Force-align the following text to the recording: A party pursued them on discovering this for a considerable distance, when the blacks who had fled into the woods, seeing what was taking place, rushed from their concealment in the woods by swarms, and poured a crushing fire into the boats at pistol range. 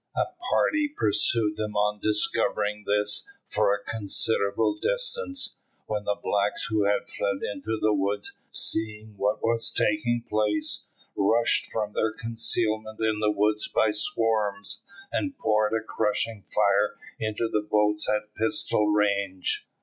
A 0.17 0.25
party 0.49 0.87
pursued 0.87 1.57
them 1.57 1.75
on 1.75 1.99
discovering 1.99 2.85
this 2.85 3.23
for 3.45 3.71
a 3.71 3.83
considerable 3.83 4.79
distance, 4.81 5.57
when 5.85 6.05
the 6.05 6.15
blacks 6.15 6.65
who 6.71 6.85
had 6.85 7.07
fled 7.07 7.43
into 7.43 7.77
the 7.79 7.93
woods, 7.93 8.31
seeing 8.51 9.15
what 9.15 9.43
was 9.43 9.71
taking 9.71 10.23
place, 10.27 10.87
rushed 11.15 11.67
from 11.71 11.93
their 11.93 12.11
concealment 12.13 12.99
in 12.99 13.19
the 13.19 13.29
woods 13.29 13.67
by 13.67 13.91
swarms, 13.91 14.81
and 15.11 15.37
poured 15.37 15.73
a 15.73 15.85
crushing 15.85 16.45
fire 16.49 16.97
into 17.19 17.47
the 17.47 17.61
boats 17.61 18.09
at 18.09 18.33
pistol 18.33 18.87
range. 18.87 19.67